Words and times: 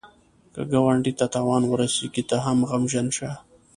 که 0.53 0.61
ګاونډي 0.71 1.13
ته 1.19 1.25
تاوان 1.33 1.63
ورسېږي، 1.67 2.23
ته 2.29 2.35
هم 2.45 2.57
غمژن 2.69 3.07
شه 3.17 3.29